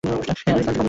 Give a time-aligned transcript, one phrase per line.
[0.03, 0.71] Iris লালচে-কমলা।